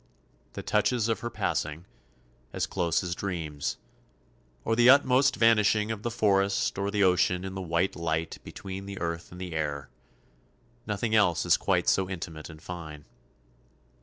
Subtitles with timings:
[0.53, 1.85] The touches of her passing,
[2.53, 3.77] as close as dreams,
[4.65, 8.87] or the utmost vanishing of the forest or the ocean in the white light between
[8.87, 9.91] the earth and the air;
[10.87, 13.05] nothing else is quite so intimate and fine.